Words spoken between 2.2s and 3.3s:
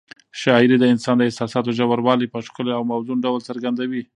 په ښکلي او موزون